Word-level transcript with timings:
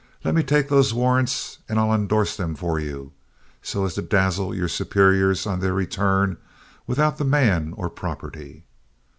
Let 0.23 0.33
me 0.33 0.41
take 0.41 0.67
those 0.67 0.95
warrants 0.95 1.59
and 1.69 1.77
I'll 1.77 1.93
indorse 1.93 2.35
them 2.35 2.55
for 2.55 2.79
you, 2.79 3.11
so 3.61 3.85
as 3.85 3.93
to 3.93 4.01
dazzle 4.01 4.55
your 4.55 4.67
superiors 4.67 5.45
on 5.45 5.59
their 5.59 5.75
return 5.75 6.37
without 6.87 7.19
the 7.19 7.23
man 7.23 7.75
or 7.77 7.87
property. 7.87 8.63